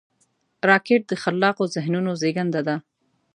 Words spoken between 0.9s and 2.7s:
د خلاقو ذهنونو زیږنده